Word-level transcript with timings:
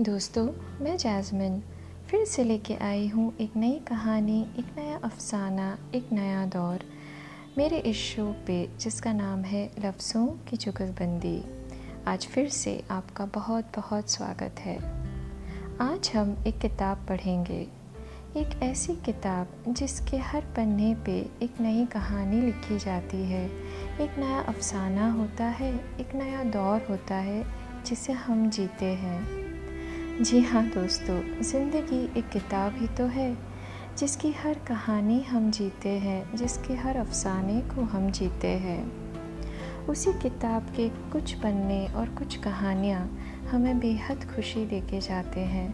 दोस्तों, 0.00 0.46
मैं 0.84 0.96
जैस्मिन 0.96 1.62
फिर 2.08 2.24
से 2.24 2.44
लेके 2.44 2.74
आई 2.74 3.08
हूँ 3.08 3.36
एक 3.40 3.56
नई 3.56 3.80
कहानी, 3.88 4.42
एक 4.58 4.66
नया 4.78 4.96
अफसाना, 5.04 5.78
एक 5.94 6.08
नया 6.12 6.46
दौर। 6.46 6.80
मेरे 7.58 7.78
इस 7.78 7.96
शो 7.96 8.36
पे, 8.46 8.70
जिसका 8.78 9.12
नाम 9.12 9.42
है 9.42 9.70
लफ्ज़ों 9.84 10.26
की 10.26 10.56
जुगलबंदी 10.56 11.44
आज 12.06 12.26
फिर 12.26 12.48
से 12.48 12.84
आपका 12.90 13.26
बहुत 13.26 13.64
बहुत 13.76 14.10
स्वागत 14.10 14.54
है। 14.58 14.76
आज 15.80 16.10
हम 16.16 16.44
एक 16.46 16.58
किताब 16.58 17.06
पढ़ेंगे। 17.08 17.66
एक 18.36 18.60
ऐसी 18.62 18.96
किताब 18.96 19.48
जिसके 19.68 20.16
हर 20.16 20.40
पन्ने 20.40 20.94
पे 20.94 21.30
एक 21.42 21.60
नई 21.60 21.86
कहानी 21.86 22.40
लिखी 22.40 22.78
जाती 22.78 23.22
है। 23.24 23.46
एक 24.00 24.18
नया 24.18 24.40
अफसाना 24.40 25.12
होता 25.12 25.44
है, 25.44 25.74
एक 25.74 26.14
नया 26.14 26.44
दौर 26.44 26.86
होता 26.90 27.14
है, 27.14 27.44
जिसे 27.86 28.12
हम 28.12 28.50
जीते 28.50 28.86
हैं। 28.86 29.43
जी 30.14 30.40
हाँ 30.40 30.62
दोस्तों, 30.64 31.42
ज़िंदगी 31.42 31.98
एक 32.18 32.28
किताब 32.28 32.74
ही 32.76 32.86
तो 32.88 33.04
है, 33.04 33.36
जिसकी 33.98 34.30
हर 34.32 34.58
कहानी 34.58 35.20
हम 35.22 35.50
जीते 35.50 35.88
हैं, 35.88 36.36
जिसके 36.36 36.74
हर 36.74 36.96
अफसाने 36.96 37.60
को 37.70 37.84
हम 37.84 38.10
जीते 38.10 38.48
हैं। 38.58 39.86
उसी 39.88 40.12
किताब 40.12 40.70
के 40.76 40.88
कुछ 41.12 41.32
पन्ने 41.34 41.86
और 41.86 42.08
कुछ 42.08 42.36
कहानियाँ 42.36 43.00
हमें 43.50 43.80
बेहद 43.80 44.24
खुशी 44.34 44.64
दे 44.66 44.80
के 44.80 45.00
जाते 45.00 45.40
हैं 45.40 45.68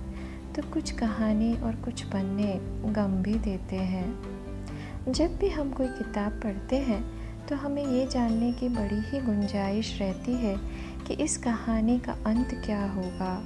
तो 0.54 0.62
कुछ 0.62 0.90
कहानी 0.90 1.52
और 1.54 1.76
कुछ 1.84 2.02
पन्ने 2.04 2.58
गम 2.92 3.22
भी 3.22 3.34
देते 3.40 3.76
हैं। 3.76 5.12
जब 5.12 5.38
भी 5.38 5.48
हम 5.48 5.72
कोई 5.72 5.88
किताब 5.88 6.40
पढ़ते 6.44 6.76
हैं 6.80 7.02
तो 7.46 7.56
हमें 7.56 7.84
ये 7.84 8.06
जानने 8.06 8.52
की 8.52 8.68
बड़ी 8.70 9.00
ही 9.10 9.20
गुंजाइश 9.20 9.96
रहती 10.00 10.34
है 10.36 10.58
कि 11.06 11.22
इस 11.24 11.38
कहानी 11.38 11.98
का 11.98 12.12
अंत 12.26 12.60
क्या 12.66 12.84
होगा। 12.90 13.40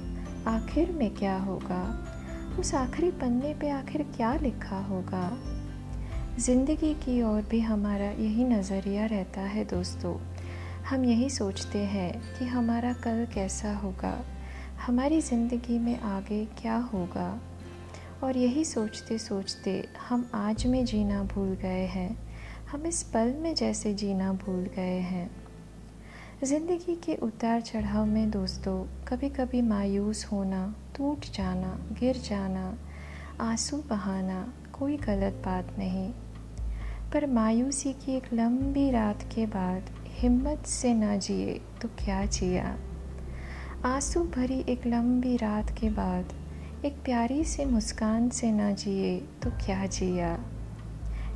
आखिर 0.47 0.91
में 0.91 1.15
क्या 1.15 1.37
होगा? 1.37 2.07
उस 2.59 2.75
आखिरी 2.75 3.11
पन्ने 3.11 3.53
पे 3.53 3.69
आखिर 3.69 4.03
क्या 4.03 4.35
लिखा 4.35 4.77
होगा? 4.77 5.37
ज़िंदगी 6.39 6.93
की 6.93 7.21
ओर 7.21 7.41
भी 7.41 7.59
हमारा 7.59 8.05
यही 8.05 8.43
नज़रिया 8.43 9.05
रहता 9.05 9.41
है 9.41 9.65
दोस्तों। 9.65 10.17
हम 10.89 11.05
यही 11.05 11.29
सोचते 11.29 11.79
हैं 11.79 12.39
कि 12.39 12.45
हमारा 12.45 12.93
कल 12.93 13.27
कैसा 13.33 13.75
होगा? 13.77 14.25
हमारी 14.87 15.21
ज़िंदगी 15.21 15.79
में 15.79 15.99
आगे 15.99 16.45
क्या 16.45 16.77
होगा? 16.77 17.41
और 18.23 18.37
यही 18.37 18.65
सोचते 18.65 19.17
सोचते 19.17 19.87
हम 20.09 20.29
आज 20.33 20.65
में 20.65 20.85
जीना 20.85 21.23
भूल 21.23 21.49
गए 21.49 21.85
हैं। 21.85 22.17
हम 22.71 22.85
इस 22.85 23.03
पल 23.03 23.33
में 23.33 23.55
जैसे 23.55 23.93
जीना 23.93 24.33
भूल 24.33 24.63
गए 24.75 24.99
हैं। 24.99 25.44
ज़िंदगी 26.45 26.95
के 26.95 27.15
उतार 27.15 27.61
चढ़ाव 27.61 28.05
में 28.05 28.31
दोस्तों 28.31 29.05
कभी 29.07 29.29
कभी 29.29 29.61
मायूस 29.61 30.25
होना, 30.25 30.75
टूट 30.97 31.19
जाना, 31.19 31.79
गिर 31.99 32.15
जाना, 32.15 32.77
आँसू 33.41 33.77
बहाना 33.77 34.53
कोई 34.73 34.97
गलत 34.97 35.41
बात 35.45 35.75
नहीं। 35.77 36.09
पर 37.13 37.25
मायूसी 37.25 37.93
की 37.93 38.15
एक 38.17 38.23
लंबी 38.33 38.91
रात 38.91 39.23
के 39.23 39.45
बाद 39.45 39.89
हिम्मत 40.07 40.65
से 40.65 40.93
ना 40.93 41.17
जिए 41.17 41.61
तो 41.81 41.87
क्या 41.87 42.25
जिया? 42.25 42.77
आँसू 43.85 44.23
भरी 44.23 44.59
एक 44.69 44.85
लंबी 44.87 45.37
रात 45.37 45.71
के 45.71 45.89
बाद 45.89 46.33
एक 46.85 46.93
प्यारी 46.93 47.43
से 47.43 47.65
मुस्कान 47.65 48.29
से 48.29 48.51
ना 48.51 48.71
जिए 48.71 49.17
तो 49.43 49.49
क्या 49.49 49.85
जिया? 49.85 50.37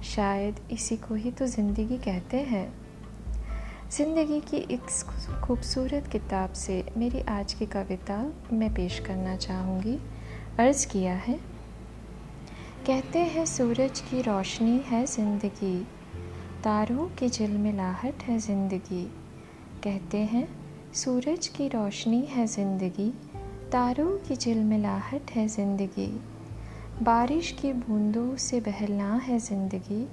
शायद 0.04 0.60
इसी 0.72 0.98
को 0.98 1.16
ही 1.16 1.32
तो 1.32 1.48
ज़िंदगी 1.48 1.98
कहते 1.98 2.38
हैं। 2.38 2.89
ज़िंदगी 3.92 4.40
की 4.40 4.58
एक 4.74 4.90
खूबसूरत 5.44 6.08
किताब 6.08 6.54
से 6.54 6.74
मेरी 6.98 7.20
आज 7.30 7.54
की 7.54 7.66
कविता 7.66 8.18
मैं 8.54 8.74
पेश 8.74 9.00
करना 9.00 9.36
चाहूँगी। 9.36 9.98
अर्ज़ 10.60 10.86
किया 10.88 11.14
है, 11.14 11.34
कहते 12.88 13.20
हैं, 13.20 13.46
सूरज 13.46 14.00
की 14.00 14.22
रोशनी 14.22 14.78
है 14.78 15.06
ज़िंदगी, 15.06 15.82
तारों 16.64 17.08
की 17.10 17.30
झिलमिलाहट 17.30 18.24
है 18.24 18.38
ज़िंदगी। 18.40 19.04
कहते 19.84 20.18
हैं, 20.18 20.48
सूरज 20.94 21.48
की 21.48 21.68
रोशनी 21.68 22.22
है 22.26 22.48
ज़िंदगी, 22.48 23.10
तारों 23.72 24.18
की 24.20 24.36
झिलमिलाहट 24.36 25.32
है 25.32 25.48
ज़िंदगी। 25.48 26.12
बारिश 27.04 27.52
की 27.52 27.74
बूंदों 27.74 28.36
से 28.38 28.60
बहलना 28.62 29.14
है 29.16 29.40
ज़िंदगी 29.40 30.08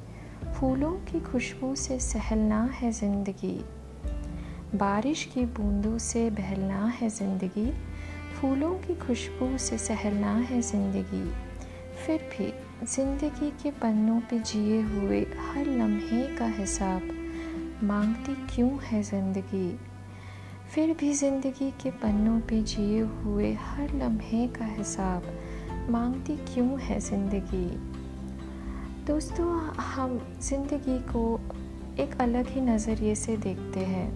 फूलों 0.44 0.92
की 0.92 1.20
खुशबू 1.20 1.74
से 1.74 1.98
सहलना 2.00 2.64
है 2.64 2.92
ज़िंदगी। 2.92 3.64
बारिश 4.74 5.24
की 5.24 5.44
बूंदों 5.44 5.98
से 5.98 6.30
बहलना 6.30 6.86
है 6.86 7.08
ज़िंदगी। 7.08 7.72
फूलों 8.34 8.74
की 8.74 8.94
खुशबू 8.94 9.58
से 9.58 9.78
सहलना 9.78 10.34
है 10.34 10.60
ज़िंदगी। 10.60 11.32
फिर 12.06 12.18
भी 12.18 12.52
ज़िंदगी 12.86 13.50
के 13.50 13.70
पन्नों 13.70 14.20
पे 14.20 14.38
जिए 14.38 14.80
हुए 14.82 15.20
हर 15.20 15.66
लम्हे 15.66 16.36
का 16.36 16.46
हिसाब 16.46 17.02
मांगती 17.82 18.34
क्यों 18.34 18.78
है 18.82 19.02
ज़िंदगी? 19.02 19.78
फिर 20.74 20.96
भी 21.00 21.12
ज़िंदगी 21.12 21.70
के 21.70 21.90
पन्नों 21.90 22.40
पे 22.40 22.62
जिए 22.62 23.00
हुए 23.00 23.52
हर 23.52 23.94
लम्हे 23.94 24.48
का 24.48 24.64
हिसाब 24.64 25.22
मांगती 25.90 26.36
क्यों 26.36 26.80
है 26.80 27.00
ज़िंदगी? 27.00 27.95
दोस्तों, 29.06 29.46
हम 29.78 30.18
ज़िंदगी 30.42 30.98
को 31.08 31.20
एक 32.02 32.16
अलग 32.20 32.48
ही 32.48 32.60
नज़रिए 32.60 33.14
से 33.14 33.36
देखते 33.36 33.80
हैं। 33.80 34.08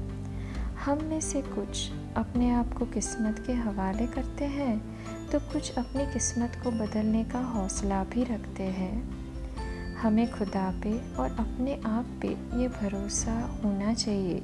हम 0.77 1.05
में 1.05 1.21
से 1.21 1.43
कुछ 1.43 1.91
अपने 2.17 2.51
आप 2.51 2.73
को 2.75 2.87
किस्मत 2.87 3.43
के 3.47 3.53
हवाले 3.53 4.07
करते 4.07 4.45
हैं 4.47 5.29
तो 5.29 5.39
कुछ 5.53 5.79
अपनी 5.79 6.07
किस्मत 6.13 6.61
को 6.65 6.71
बदलने 6.73 7.23
का 7.25 7.41
हौसला 7.45 8.03
भी 8.05 8.25
रखते 8.25 8.63
हैं। 8.73 9.95
हमें 9.95 10.27
खुदा 10.33 10.69
पे 10.83 10.99
और 11.15 11.37
अपने 11.39 11.81
आप 11.87 12.11
पे 12.23 12.29
ये 12.61 12.69
भरोसा 12.81 13.39
होना 13.65 13.95
चाहिए 13.95 14.43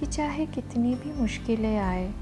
कि 0.00 0.06
चाहे 0.08 0.46
कितनी 0.48 0.94
भी 0.94 1.18
मुश्किलें 1.20 1.76
आए, 1.78 2.12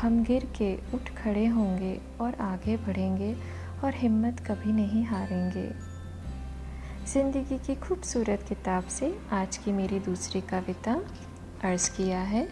हम 0.00 0.22
गिर 0.24 0.50
के 0.58 0.74
उठ 0.94 1.16
खड़े 1.16 1.46
होंगे 1.46 1.98
और 2.20 2.34
आगे 2.42 2.76
बढ़ेंगे 2.78 3.34
और 3.84 3.94
हिम्मत 3.96 4.46
कभी 4.46 4.72
नहीं 4.72 5.06
हारेंगे। 5.06 5.93
ज़िंदगी 7.04 7.56
की 7.58 7.74
खूबसूरत 7.74 8.44
किताब 8.48 8.84
से 8.84 9.18
आज 9.32 9.56
की 9.56 9.72
मेरी 9.72 9.98
दूसरी 10.00 10.40
कविता 10.40 10.92
अर्ज़ 11.64 11.90
किया 11.90 12.20
है। 12.20 12.46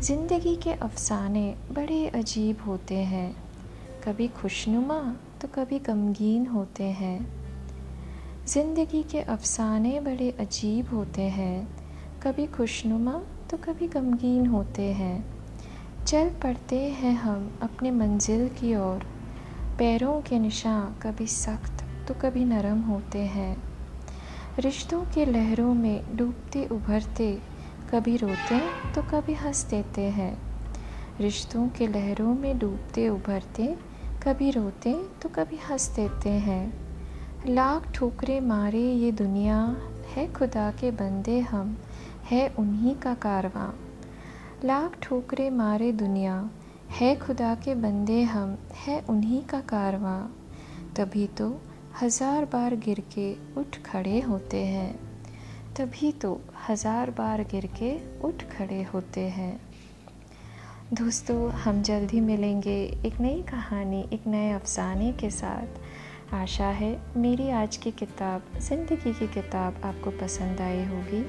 ज़िंदगी 0.00 0.54
के 0.56 0.72
अफसाने 0.72 1.54
बड़े 1.72 2.08
अजीब 2.08 2.62
होते 2.66 2.94
हैं। 2.94 3.36
कभी 4.04 4.28
खुशनुमा 4.28 4.98
तो 5.40 5.48
कभी 5.48 5.78
गमगीन 5.78 6.46
होते 6.46 6.84
हैं। 6.84 7.18
ज़िंदगी 8.46 9.02
के 9.02 9.20
अफसाने 9.20 10.00
बड़े 10.00 10.30
अजीब 10.40 10.88
होते 10.94 11.22
हैं। 11.22 11.68
कभी 12.22 12.46
खुशनुमा 12.46 13.22
तो 13.50 13.56
कभी 13.56 13.88
गमगीन 13.88 14.46
होते 14.46 14.92
हैं। 14.92 15.24
चल 16.04 16.30
पड़ते 16.42 16.80
हैं 16.92 17.14
हम 17.14 17.58
अपने 17.62 17.90
मंजिल 17.90 18.48
की 18.48 18.74
ओर। 18.76 19.06
पैरों 19.78 20.20
के 20.20 20.38
निशान 20.38 20.94
कभी 21.02 21.26
सख्त 21.26 21.83
तो 22.08 22.14
कभी 22.14 22.44
नरम 22.44 22.80
होते 22.80 23.18
हैं। 23.18 23.56
रिश्तों 24.58 25.02
के 25.02 25.24
लहरों 25.24 25.74
में 25.74 26.16
डूबते 26.16 26.66
उभरते 26.66 27.38
कभी 27.90 28.16
रोते 28.16 28.58
तो 28.92 29.02
कभी 29.02 29.34
हंस 29.34 29.64
देते 29.64 30.02
हैं। 30.02 30.38
रिश्तों 31.20 31.68
के 31.68 31.86
लहरों 31.86 32.34
में 32.34 32.58
डूबते 32.58 33.08
उभरते 33.08 33.76
कभी 34.22 34.50
रोते 34.50 34.94
तो 35.22 35.28
कभी 35.28 35.56
हंस 35.56 35.88
देते 35.96 36.30
हैं। 36.30 36.74
लाख 37.46 37.92
ठोकरे 37.92 38.40
मारे 38.40 38.82
ये 38.82 39.12
दुनिया, 39.12 39.76
है 40.14 40.32
खुदा 40.32 40.70
के 40.70 40.90
बंदे 40.90 41.40
हम, 41.40 41.76
है 42.30 42.48
उन्हीं 42.48 42.96
का 42.96 43.14
कारवां। 43.14 43.70
लाख 44.64 44.96
ठोकरे 45.02 45.50
मारे 45.50 45.92
दुनिया, 45.92 46.50
है 46.90 47.16
खुदा 47.16 47.54
के 47.54 47.74
बंदे 47.74 48.22
हम, 48.22 48.58
है 48.86 49.00
उन्हीं 49.00 49.42
का 49.44 49.60
कारवां। 49.60 50.22
तभी 50.94 51.26
तो 51.26 51.60
हज़ार 52.00 52.44
बार 52.44 52.74
गिर 52.76 53.00
के 53.12 53.32
उठ 53.60 53.76
खड़े 53.82 54.20
होते 54.20 54.62
हैं। 54.64 54.94
तभी 55.76 56.10
तो 56.12 56.30
हज़ार 56.68 57.10
बार 57.10 57.42
गिर 57.50 57.66
के 57.76 57.92
उठ 58.20 58.42
खड़े 58.52 58.82
होते 58.82 59.20
हैं। 59.28 59.60
दोस्तों, 60.92 61.50
हम 61.52 61.82
जल्द 61.82 62.10
ही 62.10 62.20
मिलेंगे 62.20 62.76
एक 63.06 63.20
नई 63.20 63.42
कहानी, 63.42 64.02
एक 64.12 64.26
नए 64.26 64.50
अफसाने 64.52 65.12
के 65.12 65.30
साथ। 65.30 66.34
आशा 66.34 66.68
है 66.72 66.92
मेरी 67.16 67.48
आज 67.52 67.76
की 67.76 67.90
किताब, 67.92 68.42
ज़िंदगी 68.60 69.12
की 69.12 69.26
किताब 69.34 69.80
आपको 69.84 70.10
पसंद 70.18 70.60
आई 70.60 70.84
होगी। 70.84 71.24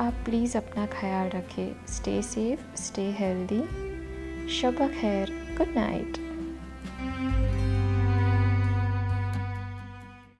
आप 0.00 0.22
प्लीज़ 0.24 0.56
अपना 0.58 0.86
ख्याल 0.92 1.28
रखें। 1.30 1.86
स्टे 1.88 2.20
सेफ़ 2.24 2.74
स्टे 2.82 3.10
हेल्दी 3.18 3.62
शब 4.52 4.88
खैर 4.90 5.32
गुड 5.58 5.74
नाइट 5.76 6.26